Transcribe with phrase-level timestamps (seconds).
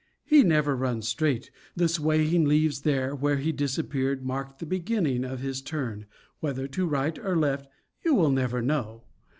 [0.25, 5.41] He never runs straight; the swaying leaves there where he disappeared mark the beginning of
[5.41, 6.07] his turn,
[6.39, 7.67] whether to right or left
[8.03, 9.03] you will never know.